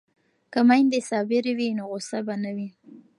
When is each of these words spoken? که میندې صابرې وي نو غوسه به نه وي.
که 0.53 0.59
میندې 0.69 0.99
صابرې 1.09 1.53
وي 1.57 1.69
نو 1.77 1.83
غوسه 1.89 2.19
به 2.25 2.35
نه 2.43 2.51
وي. 2.55 2.69